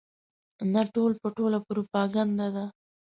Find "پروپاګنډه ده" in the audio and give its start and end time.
1.67-2.65